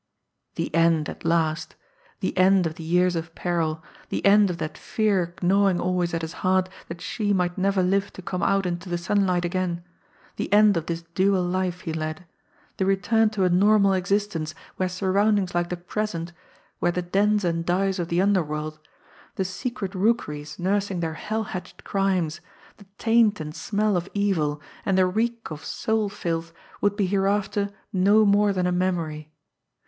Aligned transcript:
The 0.55 0.73
end 0.73 1.09
at 1.09 1.23
last! 1.25 1.75
The 2.21 2.35
end 2.35 2.65
of 2.65 2.73
the 2.73 2.83
years 2.83 3.15
of 3.15 3.35
peril; 3.35 3.83
the 4.09 4.25
end 4.25 4.49
of 4.49 4.57
that 4.57 4.75
fear 4.75 5.35
gnawing 5.43 5.79
always 5.79 6.15
at 6.15 6.23
his 6.23 6.33
heart 6.41 6.69
that 6.87 7.01
she 7.01 7.33
might 7.33 7.55
never 7.55 7.83
live 7.83 8.11
to 8.13 8.23
come 8.23 8.41
out 8.41 8.65
into 8.65 8.89
the 8.89 8.97
sunlight 8.97 9.45
again; 9.45 9.83
the 10.37 10.51
end 10.51 10.75
of 10.75 10.87
this 10.87 11.03
dual 11.13 11.43
life 11.43 11.81
he 11.81 11.93
led; 11.93 12.25
the 12.77 12.85
return 12.87 13.29
to 13.29 13.43
a 13.43 13.49
normal 13.51 13.93
existence 13.93 14.55
where 14.77 14.89
surroundings 14.89 15.53
like 15.53 15.69
the 15.69 15.77
present, 15.77 16.33
where 16.79 16.91
the 16.91 17.03
dens 17.03 17.43
and 17.45 17.63
dives 17.63 17.99
of 17.99 18.07
the 18.07 18.23
underworld, 18.23 18.79
the 19.35 19.45
secret 19.45 19.93
rookeries 19.93 20.57
nursing 20.57 21.01
their 21.01 21.13
hell 21.13 21.43
hatched 21.43 21.83
crimes, 21.83 22.41
the 22.77 22.87
taint 22.97 23.39
and 23.39 23.53
smell 23.53 23.95
of 23.95 24.09
evil, 24.15 24.59
and 24.83 24.97
the 24.97 25.05
reek 25.05 25.51
of 25.51 25.63
soul 25.63 26.09
filth 26.09 26.51
would 26.81 26.95
be 26.95 27.05
hereafter 27.05 27.69
no 27.93 28.25
more 28.25 28.51
than 28.51 28.65
a 28.65 28.71
memory! 28.71 29.31